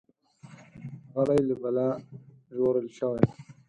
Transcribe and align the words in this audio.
غلی، 1.13 1.41
له 1.49 1.55
بلا 1.61 1.87
ژغورل 2.53 2.87
شوی. 2.97 3.21